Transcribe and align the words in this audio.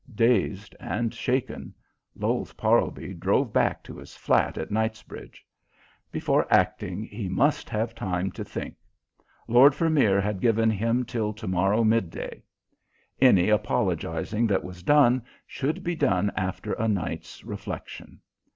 Dazed 0.15 0.75
and 0.79 1.13
shaken, 1.13 1.75
Lowes 2.15 2.53
Parlby 2.53 3.13
drove 3.13 3.53
back 3.53 3.83
to 3.83 3.97
his 3.99 4.15
flat 4.15 4.57
at 4.57 4.71
Knightsbridge. 4.71 5.45
Before 6.11 6.47
acting 6.51 7.03
he 7.03 7.29
must 7.29 7.69
have 7.69 7.93
time 7.93 8.31
to 8.31 8.43
think. 8.43 8.77
Lord 9.47 9.75
Vermeer 9.75 10.19
had 10.19 10.41
given 10.41 10.71
him 10.71 11.05
till 11.05 11.33
to 11.33 11.47
morrow 11.47 11.83
midday. 11.83 12.41
Any 13.21 13.49
apologizing 13.49 14.47
that 14.47 14.63
was 14.63 14.81
done 14.81 15.21
should 15.45 15.83
be 15.83 15.93
done 15.95 16.31
after 16.35 16.73
a 16.73 16.87
night's 16.87 17.43
reflection. 17.43 18.21